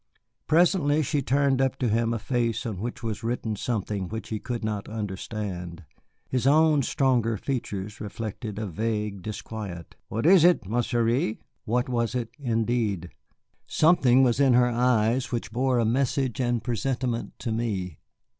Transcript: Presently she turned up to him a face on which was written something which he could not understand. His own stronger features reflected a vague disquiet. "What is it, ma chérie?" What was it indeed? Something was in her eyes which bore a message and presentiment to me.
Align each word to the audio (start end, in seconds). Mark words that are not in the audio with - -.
Presently 0.47 1.03
she 1.03 1.21
turned 1.21 1.61
up 1.61 1.75
to 1.77 1.87
him 1.87 2.11
a 2.11 2.17
face 2.17 2.65
on 2.65 2.79
which 2.81 3.03
was 3.03 3.21
written 3.21 3.55
something 3.55 4.07
which 4.09 4.29
he 4.29 4.39
could 4.39 4.63
not 4.63 4.89
understand. 4.89 5.83
His 6.27 6.47
own 6.47 6.81
stronger 6.81 7.37
features 7.37 8.01
reflected 8.01 8.57
a 8.57 8.65
vague 8.65 9.21
disquiet. 9.21 9.95
"What 10.07 10.25
is 10.25 10.43
it, 10.43 10.65
ma 10.67 10.79
chérie?" 10.81 11.37
What 11.65 11.87
was 11.87 12.15
it 12.15 12.29
indeed? 12.39 13.11
Something 13.67 14.23
was 14.23 14.39
in 14.39 14.53
her 14.53 14.69
eyes 14.71 15.31
which 15.31 15.51
bore 15.51 15.77
a 15.77 15.85
message 15.85 16.39
and 16.39 16.63
presentiment 16.63 17.37
to 17.37 17.51
me. 17.51 17.99